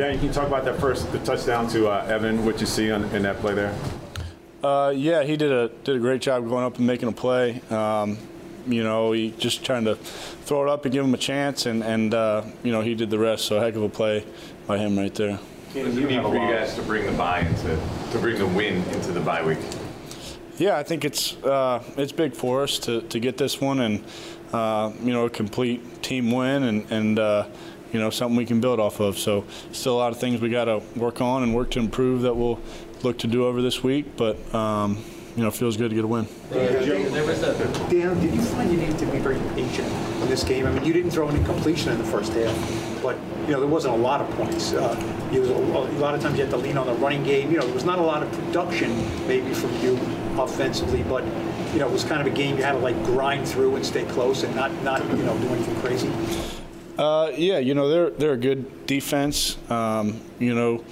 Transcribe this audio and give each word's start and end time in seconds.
Danny, 0.00 0.16
can 0.16 0.28
you 0.28 0.32
talk 0.32 0.46
about 0.46 0.64
that 0.64 0.80
first 0.80 1.12
the 1.12 1.18
touchdown 1.18 1.68
to 1.68 1.88
uh, 1.88 2.06
Evan? 2.08 2.46
What 2.46 2.58
you 2.58 2.66
see 2.66 2.90
on, 2.90 3.04
in 3.14 3.20
that 3.24 3.36
play 3.40 3.52
there? 3.52 3.78
Uh, 4.64 4.94
yeah, 4.96 5.24
he 5.24 5.36
did 5.36 5.52
a 5.52 5.68
did 5.84 5.94
a 5.94 5.98
great 5.98 6.22
job 6.22 6.48
going 6.48 6.64
up 6.64 6.78
and 6.78 6.86
making 6.86 7.10
a 7.10 7.12
play. 7.12 7.60
Um, 7.68 8.16
you 8.66 8.82
know, 8.82 9.12
he 9.12 9.32
just 9.32 9.62
trying 9.62 9.84
to 9.84 9.96
throw 9.96 10.62
it 10.62 10.70
up 10.70 10.86
and 10.86 10.94
give 10.94 11.04
him 11.04 11.12
a 11.12 11.18
chance, 11.18 11.66
and 11.66 11.84
and 11.84 12.14
uh, 12.14 12.44
you 12.62 12.72
know 12.72 12.80
he 12.80 12.94
did 12.94 13.10
the 13.10 13.18
rest. 13.18 13.44
So 13.44 13.58
a 13.58 13.60
heck 13.60 13.74
of 13.74 13.82
a 13.82 13.90
play 13.90 14.24
by 14.66 14.78
him 14.78 14.98
right 14.98 15.14
there. 15.14 15.36
What 15.36 15.84
does 15.84 15.98
it 15.98 16.06
mean 16.06 16.22
for 16.22 16.34
you 16.34 16.50
guys 16.50 16.74
to 16.76 16.82
bring 16.84 17.04
the 17.04 17.12
bye 17.12 17.40
into 17.40 17.78
to 18.12 18.18
bring 18.20 18.38
the 18.38 18.46
win 18.46 18.82
into 18.94 19.12
the 19.12 19.20
bye 19.20 19.44
week? 19.44 19.58
Yeah, 20.56 20.78
I 20.78 20.82
think 20.82 21.04
it's 21.04 21.36
uh, 21.44 21.82
it's 21.98 22.12
big 22.12 22.32
for 22.32 22.62
us 22.62 22.78
to, 22.78 23.02
to 23.02 23.20
get 23.20 23.36
this 23.36 23.60
one 23.60 23.80
and 23.80 24.02
uh, 24.54 24.92
you 25.02 25.12
know 25.12 25.26
a 25.26 25.30
complete 25.30 26.02
team 26.02 26.30
win 26.30 26.62
and 26.62 26.90
and 26.90 27.18
uh, 27.18 27.46
you 27.92 28.00
know 28.00 28.10
something 28.10 28.36
we 28.36 28.46
can 28.46 28.60
build 28.60 28.80
off 28.80 29.00
of. 29.00 29.18
So 29.18 29.44
still 29.72 29.94
a 29.94 29.98
lot 29.98 30.12
of 30.12 30.20
things 30.20 30.40
we 30.40 30.48
got 30.48 30.66
to 30.66 30.82
work 30.96 31.20
on 31.20 31.42
and 31.42 31.54
work 31.54 31.70
to 31.72 31.78
improve 31.78 32.22
that 32.22 32.34
we'll 32.34 32.60
look 33.02 33.18
to 33.18 33.26
do 33.26 33.46
over 33.46 33.62
this 33.62 33.82
week. 33.82 34.16
But 34.16 34.54
um, 34.54 35.02
you 35.36 35.42
know, 35.42 35.48
it 35.48 35.54
feels 35.54 35.76
good 35.76 35.90
to 35.90 35.94
get 35.94 36.04
a 36.04 36.08
win. 36.08 36.26
Dan, 37.88 38.20
did 38.20 38.34
you 38.34 38.42
find 38.42 38.70
you 38.70 38.78
needed 38.78 38.98
to 38.98 39.06
be 39.06 39.18
very 39.18 39.38
patient 39.54 39.88
in 40.22 40.28
this 40.28 40.42
game? 40.44 40.66
I 40.66 40.72
mean, 40.72 40.84
you 40.84 40.92
didn't 40.92 41.12
throw 41.12 41.28
any 41.28 41.42
completion 41.44 41.92
in 41.92 41.98
the 41.98 42.04
first 42.04 42.32
half, 42.32 43.02
but 43.02 43.16
you 43.46 43.52
know 43.52 43.60
there 43.60 43.68
wasn't 43.68 43.94
a 43.94 43.96
lot 43.96 44.20
of 44.20 44.28
points. 44.36 44.72
Uh, 44.72 44.94
was 45.30 45.48
a, 45.48 45.54
a 45.54 46.00
lot 46.00 46.14
of 46.14 46.20
times 46.20 46.36
you 46.36 46.44
had 46.44 46.50
to 46.50 46.56
lean 46.56 46.76
on 46.76 46.86
the 46.86 46.94
running 46.94 47.22
game. 47.22 47.50
You 47.50 47.58
know, 47.58 47.64
there 47.64 47.74
was 47.74 47.84
not 47.84 47.98
a 47.98 48.02
lot 48.02 48.22
of 48.22 48.32
production 48.32 48.96
maybe 49.28 49.54
from 49.54 49.74
you 49.80 49.98
offensively, 50.38 51.02
but 51.04 51.24
you 51.72 51.78
know 51.78 51.88
it 51.88 51.92
was 51.92 52.04
kind 52.04 52.20
of 52.20 52.26
a 52.26 52.36
game 52.36 52.56
you 52.56 52.64
had 52.64 52.72
to 52.72 52.78
like 52.78 52.96
grind 53.04 53.48
through 53.48 53.76
and 53.76 53.86
stay 53.86 54.04
close 54.06 54.42
and 54.42 54.54
not 54.56 54.72
not 54.82 55.04
you 55.16 55.22
know 55.22 55.38
do 55.38 55.48
anything 55.48 55.76
crazy. 55.76 56.10
Uh, 56.98 57.32
yeah, 57.36 57.58
you 57.58 57.74
know 57.74 57.88
they're 57.88 58.10
they're 58.10 58.32
a 58.32 58.36
good 58.36 58.86
defense. 58.86 59.56
Um, 59.70 60.20
you 60.38 60.54
know, 60.54 60.84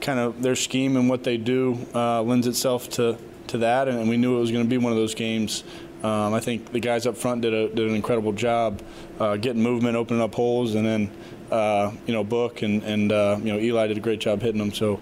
kind 0.00 0.18
of 0.18 0.42
their 0.42 0.56
scheme 0.56 0.96
and 0.96 1.08
what 1.08 1.24
they 1.24 1.36
do 1.36 1.78
uh, 1.94 2.22
lends 2.22 2.46
itself 2.46 2.88
to 2.90 3.18
to 3.48 3.58
that, 3.58 3.88
and 3.88 4.08
we 4.08 4.16
knew 4.16 4.36
it 4.36 4.40
was 4.40 4.50
going 4.50 4.64
to 4.64 4.68
be 4.68 4.78
one 4.78 4.92
of 4.92 4.98
those 4.98 5.14
games. 5.14 5.64
Um, 6.02 6.34
I 6.34 6.40
think 6.40 6.72
the 6.72 6.80
guys 6.80 7.06
up 7.06 7.16
front 7.16 7.42
did 7.42 7.54
a 7.54 7.68
did 7.68 7.88
an 7.88 7.94
incredible 7.94 8.32
job 8.32 8.82
uh, 9.18 9.36
getting 9.36 9.62
movement, 9.62 9.96
opening 9.96 10.22
up 10.22 10.34
holes, 10.34 10.74
and 10.74 10.86
then 10.86 11.10
uh, 11.50 11.92
you 12.06 12.12
know 12.12 12.22
Book 12.22 12.62
and 12.62 12.82
and 12.82 13.12
uh, 13.12 13.38
you 13.42 13.52
know 13.52 13.58
Eli 13.58 13.86
did 13.86 13.96
a 13.96 14.00
great 14.00 14.20
job 14.20 14.42
hitting 14.42 14.58
them. 14.58 14.72
So 14.72 15.00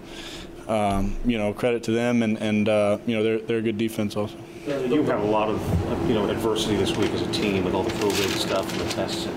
um, 0.67 1.15
you 1.25 1.37
know 1.37 1.53
credit 1.53 1.83
to 1.83 1.91
them, 1.91 2.23
and 2.23 2.37
and 2.37 2.69
uh, 2.69 2.97
you 3.05 3.15
know 3.15 3.23
they're 3.23 3.39
they're 3.39 3.57
a 3.57 3.61
good 3.61 3.77
defense 3.77 4.15
also. 4.15 4.37
You've 4.65 5.05
had 5.05 5.19
a 5.19 5.23
lot 5.23 5.47
of, 5.47 6.09
you 6.09 6.15
know, 6.15 6.27
adversity 6.27 6.75
this 6.75 6.97
week 6.97 7.11
as 7.11 7.21
a 7.21 7.31
team 7.31 7.63
with 7.63 7.75
all 7.75 7.83
the 7.83 7.91
COVID 7.91 8.35
stuff 8.35 8.71
and 8.71 8.81
the 8.81 8.93
tests. 8.95 9.27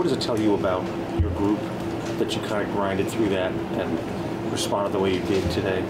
What 0.00 0.08
does 0.08 0.16
it 0.16 0.22
tell 0.22 0.40
you 0.40 0.54
about 0.54 0.82
your 1.20 1.28
group 1.32 1.60
that 2.18 2.34
you 2.34 2.40
kind 2.40 2.66
of 2.66 2.74
grinded 2.74 3.06
through 3.08 3.28
that 3.28 3.52
and 3.52 4.50
responded 4.50 4.94
the 4.94 4.98
way 4.98 5.12
you 5.12 5.20
did 5.24 5.50
today? 5.50 5.84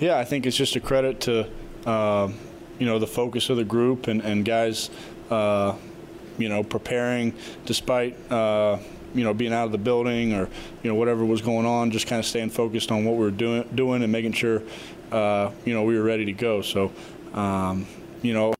Yeah, 0.00 0.16
I 0.16 0.24
think 0.24 0.46
it's 0.46 0.56
just 0.56 0.76
a 0.76 0.80
credit 0.80 1.20
to, 1.20 1.46
uh, 1.84 2.30
you 2.78 2.86
know, 2.86 2.98
the 2.98 3.06
focus 3.06 3.50
of 3.50 3.58
the 3.58 3.66
group 3.66 4.06
and, 4.06 4.22
and 4.22 4.46
guys, 4.46 4.88
uh, 5.28 5.76
you 6.38 6.48
know, 6.48 6.62
preparing 6.62 7.34
despite, 7.66 8.16
uh, 8.32 8.78
you 9.14 9.24
know, 9.24 9.34
being 9.34 9.52
out 9.52 9.66
of 9.66 9.72
the 9.72 9.76
building 9.76 10.32
or, 10.32 10.48
you 10.82 10.90
know, 10.90 10.94
whatever 10.94 11.22
was 11.22 11.42
going 11.42 11.66
on, 11.66 11.90
just 11.90 12.06
kind 12.06 12.20
of 12.20 12.24
staying 12.24 12.48
focused 12.48 12.90
on 12.90 13.04
what 13.04 13.16
we 13.16 13.24
were 13.24 13.30
doing, 13.30 13.68
doing 13.74 14.02
and 14.02 14.10
making 14.10 14.32
sure, 14.32 14.62
uh, 15.12 15.50
you 15.66 15.74
know, 15.74 15.82
we 15.82 15.98
were 15.98 16.02
ready 16.02 16.24
to 16.24 16.32
go. 16.32 16.62
So, 16.62 16.92
um, 17.34 17.86
you 18.22 18.32
know, 18.32 18.54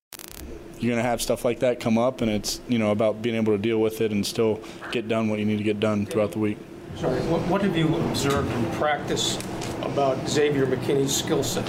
you're 0.81 0.93
going 0.93 1.03
to 1.03 1.09
have 1.09 1.21
stuff 1.21 1.45
like 1.45 1.61
that 1.61 1.81
come 1.81 1.99
up, 1.99 2.21
and 2.21 2.31
it's, 2.31 2.61
you 2.69 2.79
know, 2.79 2.91
about 2.91 3.23
being 3.23 3.35
able 3.35 3.53
to 3.53 3.59
deal 3.59 3.81
with 3.81 4.01
it 4.01 4.13
and 4.13 4.25
still 4.25 4.61
get 4.93 5.09
done 5.09 5.29
what 5.29 5.39
you 5.39 5.45
need 5.45 5.59
to 5.59 5.65
get 5.65 5.81
done 5.81 6.07
throughout 6.07 6.33
the 6.33 6.39
week. 6.39 6.59
Sorry, 6.97 7.21
what, 7.23 7.41
what 7.49 7.63
have 7.63 7.77
you 7.77 7.95
observed 7.97 8.51
in 8.53 8.71
practice 8.73 9.39
about 9.83 10.29
Xavier 10.29 10.67
McKinney's 10.67 11.15
skill 11.15 11.43
set? 11.43 11.69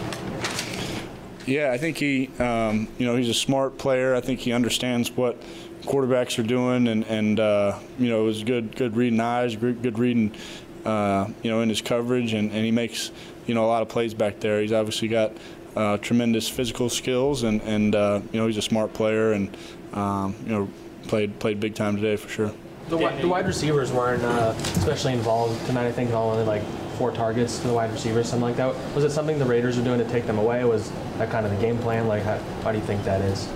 Yeah, 1.45 1.71
I 1.71 1.77
think 1.77 1.97
he, 1.97 2.29
um, 2.39 2.87
you 2.97 3.05
know, 3.05 3.15
he's 3.15 3.29
a 3.29 3.33
smart 3.33 3.77
player. 3.77 4.15
I 4.15 4.21
think 4.21 4.39
he 4.39 4.51
understands 4.53 5.09
what 5.11 5.41
quarterbacks 5.81 6.37
are 6.37 6.43
doing, 6.43 6.87
and 6.87 7.03
and 7.05 7.39
uh, 7.39 7.79
you 7.97 8.09
know, 8.09 8.27
is 8.27 8.43
good 8.43 8.75
good 8.75 8.95
reading 8.95 9.19
eyes, 9.19 9.55
good, 9.55 9.81
good 9.81 9.97
reading, 9.97 10.35
uh, 10.85 11.27
you 11.41 11.49
know, 11.49 11.61
in 11.61 11.69
his 11.69 11.81
coverage, 11.81 12.33
and, 12.33 12.51
and 12.51 12.65
he 12.65 12.71
makes 12.71 13.11
you 13.47 13.55
know 13.55 13.65
a 13.65 13.67
lot 13.67 13.81
of 13.81 13.89
plays 13.89 14.13
back 14.13 14.39
there. 14.39 14.61
He's 14.61 14.73
obviously 14.73 15.07
got 15.07 15.31
uh, 15.79 15.97
tremendous 15.97 16.49
physical 16.49 16.89
skills, 16.89 17.43
and 17.43 17.61
and 17.61 17.95
uh, 17.95 18.19
you 18.33 18.39
know, 18.39 18.47
he's 18.47 18.57
a 18.57 18.61
smart 18.61 18.93
player, 18.93 19.31
and 19.31 19.55
um, 19.93 20.35
you 20.43 20.51
know, 20.51 20.67
played 21.07 21.39
played 21.39 21.59
big 21.59 21.73
time 21.73 21.95
today 21.95 22.17
for 22.17 22.27
sure. 22.27 22.51
The, 22.89 22.97
the 23.21 23.27
wide 23.27 23.45
receivers 23.45 23.91
weren't 23.91 24.23
uh, 24.23 24.53
especially 24.57 25.13
involved 25.13 25.65
tonight. 25.67 25.87
I 25.87 25.91
think 25.91 26.11
all 26.11 26.31
only 26.31 26.43
like 26.43 26.63
four 26.97 27.11
targets 27.11 27.59
to 27.59 27.67
the 27.67 27.73
wide 27.73 27.91
receivers, 27.91 28.27
something 28.27 28.41
like 28.41 28.57
that. 28.57 28.75
Was 28.93 29.05
it 29.05 29.11
something 29.11 29.39
the 29.39 29.45
Raiders 29.45 29.77
were 29.77 29.83
doing 29.83 29.99
to 29.99 30.09
take 30.09 30.25
them 30.25 30.37
away? 30.37 30.65
Was 30.65 30.91
that 31.17 31.29
kind 31.29 31.45
of 31.45 31.51
the 31.51 31.61
game 31.61 31.77
plan? 31.77 32.07
Like, 32.07 32.23
how, 32.23 32.37
how 32.63 32.71
do 32.73 32.77
you 32.77 32.83
think 32.83 33.03
that 33.05 33.21
is? 33.21 33.47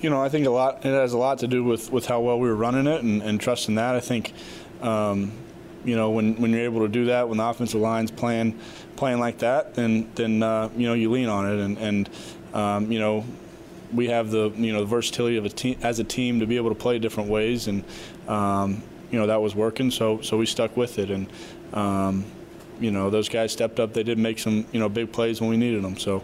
you 0.00 0.10
know, 0.10 0.22
I 0.22 0.28
think 0.28 0.46
a 0.46 0.50
lot. 0.50 0.84
It 0.84 0.92
has 0.92 1.12
a 1.12 1.18
lot 1.18 1.38
to 1.40 1.46
do 1.46 1.62
with, 1.62 1.92
with 1.92 2.06
how 2.06 2.20
well 2.20 2.38
we 2.38 2.48
were 2.48 2.56
running 2.56 2.86
it 2.86 3.02
and, 3.02 3.22
and 3.22 3.40
trusting 3.40 3.74
that. 3.74 3.94
I 3.94 4.00
think, 4.00 4.32
um, 4.80 5.32
you 5.84 5.96
know, 5.96 6.10
when, 6.10 6.40
when 6.40 6.52
you're 6.52 6.62
able 6.62 6.80
to 6.80 6.88
do 6.88 7.06
that, 7.06 7.28
when 7.28 7.38
the 7.38 7.44
offensive 7.44 7.80
line's 7.80 8.10
playing 8.10 8.58
playing 8.96 9.18
like 9.18 9.38
that, 9.38 9.74
then 9.74 10.10
then 10.14 10.42
uh, 10.42 10.68
you 10.76 10.86
know 10.86 10.94
you 10.94 11.10
lean 11.10 11.28
on 11.28 11.46
it 11.46 11.58
and 11.58 11.78
and 11.78 12.10
um, 12.54 12.92
you 12.92 12.98
know 12.98 13.24
we 13.92 14.08
have 14.08 14.30
the 14.30 14.50
you 14.56 14.72
know 14.72 14.80
the 14.80 14.86
versatility 14.86 15.36
of 15.36 15.44
a 15.44 15.48
team 15.48 15.78
as 15.82 15.98
a 15.98 16.04
team 16.04 16.40
to 16.40 16.46
be 16.46 16.56
able 16.56 16.70
to 16.70 16.74
play 16.74 16.98
different 16.98 17.28
ways 17.28 17.68
and 17.68 17.84
um, 18.28 18.82
you 19.10 19.18
know 19.18 19.26
that 19.26 19.40
was 19.40 19.54
working. 19.54 19.90
So 19.90 20.20
so 20.20 20.36
we 20.36 20.46
stuck 20.46 20.76
with 20.76 20.98
it 20.98 21.10
and. 21.10 21.28
Um, 21.72 22.24
you 22.80 22.90
know 22.90 23.10
those 23.10 23.28
guys 23.28 23.52
stepped 23.52 23.78
up. 23.78 23.94
They 23.94 24.02
did 24.02 24.18
make 24.18 24.38
some 24.38 24.66
you 24.72 24.80
know 24.80 24.88
big 24.88 25.12
plays 25.12 25.40
when 25.40 25.48
we 25.48 25.56
needed 25.56 25.82
them. 25.84 25.96
So 25.96 26.22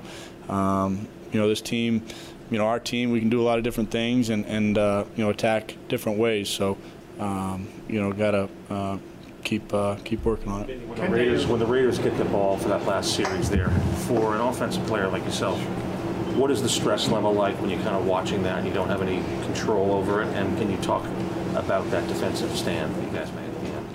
um, 0.49 1.07
you 1.33 1.41
know 1.41 1.49
this 1.49 1.61
team, 1.61 2.05
you 2.51 2.59
know 2.59 2.67
our 2.67 2.81
team, 2.81 3.11
we 3.11 3.21
can 3.21 3.29
do 3.29 3.41
a 3.41 3.45
lot 3.45 3.59
of 3.59 3.65
different 3.65 3.91
things 3.91 4.31
and 4.31 4.45
and 4.47 4.77
uh, 4.77 5.05
you 5.17 5.25
know 5.25 5.31
attack 5.31 5.77
different 5.89 6.19
ways. 6.19 6.49
So 6.49 6.77
um, 7.21 7.69
you 7.89 8.01
know 8.01 8.13
gotta 8.13 8.49
uh, 8.69 8.99
keep 9.45 9.73
uh, 9.73 9.97
keep 10.05 10.25
working 10.25 10.51
on 10.51 10.69
it. 10.69 10.81
When 10.89 10.99
the 10.99 11.09
Raiders, 11.09 11.47
when 11.47 11.61
the 11.61 11.67
Raiders 11.67 11.99
get 11.99 12.17
the 12.19 12.25
ball 12.27 12.57
for 12.59 12.69
that 12.69 12.85
last 12.85 13.15
series 13.15 13.51
there, 13.51 13.71
for 14.07 14.35
an 14.35 14.41
offensive 14.41 14.87
player 14.87 15.09
like 15.09 15.25
yourself, 15.25 15.59
what 16.37 16.51
is 16.51 16.63
the 16.63 16.69
stress 16.69 17.09
level 17.09 17.33
like 17.33 17.61
when 17.61 17.71
you're 17.71 17.83
kind 17.83 17.97
of 17.97 18.07
watching 18.07 18.43
that 18.45 18.59
and 18.59 18.67
you 18.67 18.73
don't 18.73 18.89
have 18.89 19.03
any 19.03 19.19
control 19.45 19.93
over 19.93 20.23
it? 20.23 20.29
And 20.29 20.57
can 20.59 20.71
you 20.71 20.77
talk 20.79 21.05
about 21.55 21.91
that 21.91 22.07
defensive 22.09 22.57
stand 22.57 22.95
that 22.95 23.05
you 23.05 23.11
guys 23.11 23.33
made 23.33 23.49
at 23.49 23.61
the 23.61 23.69
end? 23.69 23.89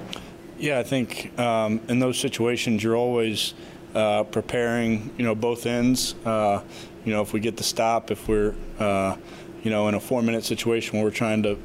Yeah, 0.58 0.80
I 0.80 0.84
think 0.84 1.38
um, 1.40 1.80
in 1.88 2.00
those 2.00 2.20
situations 2.20 2.84
you're 2.84 2.98
always 2.98 3.54
uh, 3.96 4.24
preparing, 4.24 5.14
you 5.18 5.24
know, 5.24 5.36
both 5.36 5.66
ends. 5.66 6.16
Uh, 6.26 6.64
you 7.06 7.14
know, 7.14 7.22
if 7.22 7.34
we 7.34 7.40
get 7.40 7.58
the 7.58 7.64
stop, 7.64 8.12
if 8.12 8.28
we're, 8.28 8.56
uh, 8.80 9.16
you 9.64 9.70
know, 9.72 9.88
in 9.88 9.96
a 9.96 10.00
four-minute 10.00 10.44
situation 10.44 10.98
where 10.98 11.06
we're 11.06 11.12
trying 11.12 11.44
to, 11.44 11.58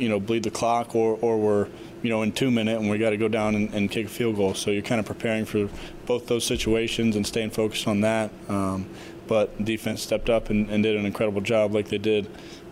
you 0.00 0.08
know, 0.08 0.18
bleed 0.18 0.42
the 0.42 0.50
clock, 0.50 0.94
or, 0.94 1.18
or 1.20 1.38
we're, 1.38 1.68
you 2.02 2.10
know, 2.10 2.22
in 2.22 2.32
two 2.32 2.50
minute 2.50 2.78
and 2.78 2.90
we 2.90 2.98
got 2.98 3.10
to 3.10 3.16
go 3.16 3.28
down 3.28 3.54
and, 3.54 3.72
and 3.74 3.90
kick 3.90 4.06
a 4.06 4.08
field 4.08 4.36
goal. 4.36 4.54
So 4.54 4.70
you're 4.70 4.82
kind 4.82 4.98
of 4.98 5.06
preparing 5.06 5.44
for 5.44 5.68
both 6.06 6.26
those 6.26 6.44
situations 6.44 7.16
and 7.16 7.26
staying 7.26 7.50
focused 7.50 7.86
on 7.86 8.00
that. 8.00 8.30
Um, 8.48 8.86
but 9.26 9.64
defense 9.64 10.02
stepped 10.02 10.30
up 10.30 10.50
and, 10.50 10.68
and 10.70 10.82
did 10.82 10.96
an 10.96 11.06
incredible 11.06 11.40
job, 11.40 11.74
like 11.74 11.88
they 11.88 11.98
did 11.98 12.26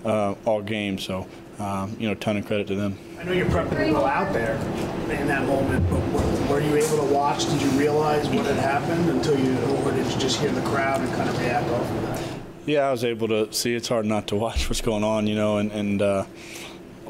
uh, 0.04 0.34
all 0.44 0.62
game. 0.62 0.98
So, 0.98 1.26
um, 1.58 1.96
you 2.00 2.08
know, 2.08 2.14
ton 2.14 2.36
of 2.36 2.46
credit 2.46 2.66
to 2.68 2.74
them. 2.74 2.98
I 3.18 3.24
know 3.24 3.32
you're 3.32 3.46
prepping 3.46 3.76
to 3.76 3.92
go 3.92 4.06
out 4.06 4.32
there 4.32 4.54
in 5.10 5.26
that 5.26 5.46
moment, 5.46 5.88
but 5.90 6.00
were, 6.08 6.54
were 6.54 6.60
you 6.60 6.76
able 6.76 7.06
to 7.06 7.14
watch? 7.14 7.46
Did 7.46 7.62
you 7.62 7.70
realize 7.70 8.28
what 8.28 8.46
had 8.46 8.56
happened 8.56 9.10
until 9.10 9.38
you, 9.38 9.56
or 9.84 9.92
did 9.92 10.10
you 10.10 10.18
just 10.18 10.40
hear 10.40 10.50
the 10.50 10.62
crowd 10.62 11.00
and 11.00 11.12
kind 11.14 11.28
of 11.28 11.38
react 11.38 11.68
off 11.70 11.90
of 11.90 12.02
that? 12.02 12.22
Yeah, 12.66 12.88
I 12.88 12.90
was 12.90 13.04
able 13.04 13.28
to 13.28 13.52
see. 13.52 13.74
It's 13.74 13.88
hard 13.88 14.06
not 14.06 14.26
to 14.28 14.36
watch 14.36 14.68
what's 14.68 14.82
going 14.82 15.02
on, 15.02 15.26
you 15.26 15.34
know, 15.34 15.58
and, 15.58 15.72
and 15.72 16.02
uh, 16.02 16.24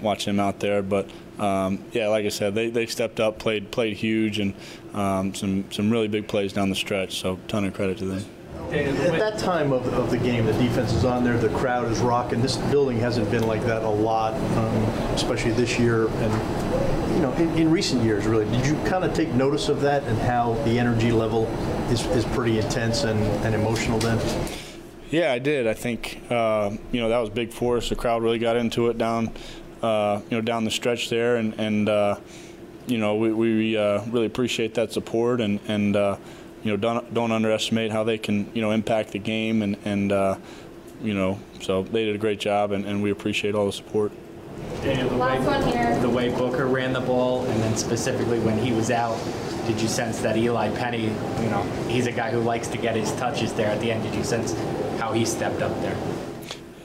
watch 0.03 0.25
them 0.25 0.41
out 0.41 0.61
there. 0.61 0.83
But 0.83 1.09
um, 1.39 1.85
yeah, 1.93 2.09
like 2.09 2.25
I 2.25 2.31
said, 2.31 2.55
they, 2.55 2.71
they 2.71 2.87
stepped 2.87 3.21
up, 3.21 3.39
played 3.39 3.71
played 3.71 3.97
huge, 3.97 4.39
and 4.39 4.55
um, 4.95 5.35
some 5.35 5.71
some 5.71 5.91
really 5.91 6.09
big 6.09 6.29
plays 6.29 6.53
down 6.53 6.71
the 6.71 6.77
stretch. 6.77 7.21
So 7.21 7.39
ton 7.49 7.65
of 7.65 7.75
credit 7.75 7.99
to 7.99 8.07
them. 8.07 8.25
At 8.73 9.19
that 9.19 9.39
time 9.39 9.73
of, 9.73 9.87
of 9.95 10.11
the 10.11 10.19
game, 10.19 10.45
the 10.45 10.53
defense 10.53 10.93
is 10.93 11.07
on 11.07 11.25
there, 11.25 11.39
the 11.39 11.49
crowd 11.49 11.91
is 11.91 12.01
rocking. 12.01 12.43
This 12.43 12.57
building 12.57 12.99
hasn't 12.99 13.31
been 13.31 13.47
like 13.47 13.65
that 13.65 13.83
a 13.83 13.89
lot, 13.89 14.35
um, 14.59 14.77
especially 15.15 15.53
this 15.53 15.79
year 15.79 16.07
and 16.09 17.15
you 17.15 17.23
know 17.23 17.33
in, 17.35 17.49
in 17.57 17.71
recent 17.71 18.03
years. 18.03 18.27
Really, 18.27 18.45
did 18.51 18.67
you 18.67 18.75
kind 18.85 19.05
of 19.05 19.15
take 19.15 19.33
notice 19.33 19.71
of 19.71 19.81
that 19.83 20.03
and 20.05 20.19
how 20.19 20.53
the 20.65 20.79
energy 20.79 21.13
level 21.13 21.47
is, 21.91 22.05
is 22.09 22.27
pretty 22.27 22.59
intense 22.59 23.05
and, 23.05 23.21
and 23.45 23.55
emotional 23.55 23.99
then? 23.99 24.19
Yeah, 25.11 25.33
I 25.33 25.39
did. 25.39 25.67
I 25.67 25.75
think 25.75 26.21
uh, 26.31 26.71
you 26.93 27.01
know 27.01 27.09
that 27.09 27.19
was 27.19 27.31
big 27.31 27.53
for 27.53 27.79
us. 27.79 27.89
The 27.89 27.97
crowd 27.97 28.23
really 28.23 28.39
got 28.39 28.57
into 28.57 28.89
it 28.89 28.99
down, 28.99 29.31
uh, 29.83 30.21
you 30.31 30.37
know, 30.37 30.41
down 30.41 30.65
the 30.65 30.71
stretch 30.71 31.09
there, 31.09 31.37
and 31.37 31.55
and 31.59 31.89
uh, 31.89 32.17
you 32.87 32.99
know 32.99 33.17
we, 33.17 33.33
we 33.33 33.77
uh, 33.77 34.05
really 34.07 34.27
appreciate 34.27 34.75
that 34.75 34.93
support, 34.93 35.41
and 35.41 35.61
and 35.69 35.97
uh, 35.97 36.17
you 36.63 36.71
know 36.71 36.77
don't 36.77 37.13
don't 37.15 37.33
underestimate 37.33 37.93
how 37.93 38.05
they 38.05 38.19
can 38.19 38.51
you 38.55 38.63
know 38.63 38.71
impact 38.71 39.13
the 39.13 39.19
game, 39.19 39.63
and 39.63 39.77
and 39.85 40.13
uh, 40.13 40.37
you 41.03 41.15
know 41.15 41.39
so 41.61 41.83
they 41.83 42.05
did 42.05 42.15
a 42.15 42.19
great 42.19 42.41
job, 42.41 42.73
and, 42.73 42.85
and 42.85 43.03
we 43.03 43.11
appreciate 43.11 43.55
all 43.55 43.67
the 43.67 43.73
support. 43.73 44.13
Daniel, 44.83 45.09
the 45.09 45.17
Last 45.17 45.45
one 45.45 45.65
way, 45.67 45.73
here. 45.73 45.99
the 46.01 46.09
way 46.09 46.29
Booker 46.31 46.67
ran 46.67 46.93
the 46.93 47.01
ball, 47.01 47.45
and 47.47 47.63
then 47.63 47.77
specifically 47.77 48.39
when 48.41 48.59
he 48.59 48.73
was 48.73 48.91
out, 48.91 49.19
did 49.67 49.81
you 49.81 49.89
sense 49.89 50.21
that 50.21 50.37
Eli 50.37 50.71
Penny, 50.77 51.05
you 51.05 51.51
know, 51.51 51.63
he's 51.89 52.07
a 52.07 52.13
guy 52.13 52.31
who 52.31 52.41
likes 52.41 52.69
to 52.69 52.79
get 52.79 52.97
his 52.97 53.13
touches 53.13 53.53
there 53.53 53.69
at 53.69 53.81
the 53.81 53.91
end. 53.91 54.03
Did 54.03 54.15
you 54.15 54.25
sense 54.25 54.55
how 54.99 55.13
he 55.13 55.25
stepped 55.25 55.63
up 55.63 55.81
there? 55.81 55.97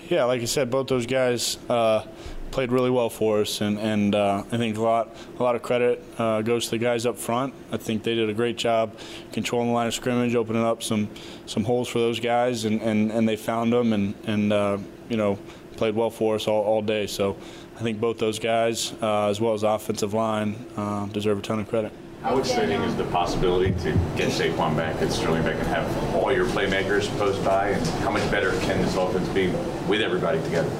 Yeah, 0.09 0.25
like 0.25 0.41
I 0.41 0.45
said, 0.45 0.69
both 0.69 0.87
those 0.87 1.05
guys 1.05 1.57
uh, 1.69 2.05
played 2.53 2.71
really 2.71 2.91
well 2.91 3.09
for 3.09 3.41
us, 3.41 3.61
and, 3.61 3.79
and 3.79 4.13
uh, 4.13 4.43
I 4.51 4.57
think 4.57 4.77
a 4.77 4.81
lot 4.81 5.15
a 5.39 5.43
lot 5.43 5.55
of 5.55 5.63
credit 5.63 6.03
uh, 6.19 6.43
goes 6.43 6.65
to 6.65 6.71
the 6.71 6.77
guys 6.77 7.07
up 7.07 7.17
front. 7.17 7.51
I 7.71 7.77
think 7.77 8.03
they 8.03 8.13
did 8.13 8.29
a 8.29 8.33
great 8.33 8.57
job 8.57 8.95
controlling 9.31 9.69
the 9.69 9.73
line 9.73 9.87
of 9.87 9.93
scrimmage, 9.95 10.35
opening 10.35 10.63
up 10.63 10.83
some 10.83 11.09
some 11.47 11.63
holes 11.63 11.89
for 11.89 11.97
those 11.97 12.19
guys, 12.19 12.65
and, 12.65 12.79
and, 12.81 13.11
and 13.11 13.27
they 13.27 13.37
found 13.37 13.73
them, 13.73 13.91
and 13.91 14.13
and 14.27 14.53
uh, 14.53 14.77
you 15.09 15.17
know 15.17 15.39
played 15.77 15.95
well 15.95 16.11
for 16.11 16.35
us 16.35 16.47
all, 16.47 16.63
all 16.63 16.83
day. 16.83 17.07
So 17.07 17.35
I 17.75 17.81
think 17.81 17.99
both 17.99 18.19
those 18.19 18.37
guys, 18.37 18.93
uh, 19.01 19.29
as 19.29 19.41
well 19.41 19.55
as 19.55 19.61
the 19.61 19.69
offensive 19.69 20.13
line, 20.13 20.55
uh, 20.77 21.07
deserve 21.07 21.39
a 21.39 21.41
ton 21.41 21.59
of 21.59 21.67
credit. 21.67 21.91
How 22.21 22.37
exciting 22.37 22.79
is 22.83 22.95
the 22.95 23.05
possibility 23.05 23.71
to 23.81 23.91
get 24.15 24.29
Saquon 24.29 24.77
back 24.77 25.01
at 25.01 25.11
Sterling 25.11 25.41
back 25.41 25.55
and 25.55 25.67
have 25.67 26.15
all 26.15 26.31
your 26.31 26.45
playmakers 26.45 27.09
post 27.17 27.43
bye? 27.43 27.69
And 27.69 27.87
how 28.03 28.11
much 28.11 28.29
better 28.29 28.51
can 28.59 28.79
this 28.79 28.95
offense 28.95 29.27
be 29.29 29.47
with 29.89 30.01
everybody 30.01 30.39
together? 30.43 30.71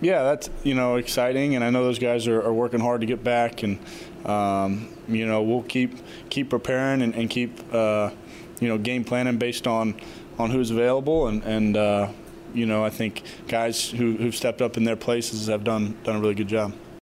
Yeah, 0.00 0.22
that's 0.22 0.48
you 0.64 0.74
know 0.74 0.96
exciting, 0.96 1.54
and 1.54 1.64
I 1.64 1.68
know 1.70 1.84
those 1.84 1.98
guys 1.98 2.26
are, 2.26 2.40
are 2.40 2.54
working 2.54 2.80
hard 2.80 3.02
to 3.02 3.06
get 3.06 3.22
back, 3.22 3.62
and 3.62 3.78
um, 4.24 4.88
you 5.06 5.26
know 5.26 5.42
we'll 5.42 5.62
keep 5.62 5.98
keep 6.30 6.48
preparing 6.48 7.02
and, 7.02 7.14
and 7.14 7.28
keep 7.28 7.60
uh, 7.72 8.10
you 8.60 8.68
know 8.68 8.78
game 8.78 9.04
planning 9.04 9.36
based 9.36 9.66
on 9.66 9.94
on 10.38 10.50
who's 10.50 10.70
available, 10.70 11.28
and 11.28 11.42
and 11.44 11.76
uh, 11.76 12.08
you 12.54 12.64
know 12.64 12.82
I 12.82 12.88
think 12.88 13.22
guys 13.46 13.90
who 13.90 14.16
who've 14.16 14.34
stepped 14.34 14.62
up 14.62 14.78
in 14.78 14.84
their 14.84 14.96
places 14.96 15.48
have 15.48 15.64
done 15.64 15.98
done 16.02 16.16
a 16.16 16.20
really 16.20 16.34
good 16.34 16.48
job. 16.48 16.72